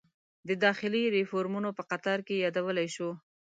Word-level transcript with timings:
د 0.47 0.49
داخلي 0.65 1.03
ریفورومونو 1.15 1.69
په 1.77 1.83
قطار 1.91 2.19
کې 2.27 2.35
یادولی 2.45 2.87
شو. 2.95 3.09